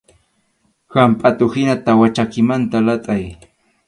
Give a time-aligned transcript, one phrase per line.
[0.93, 3.23] Hampʼatuhina tawa chakimanta latʼay.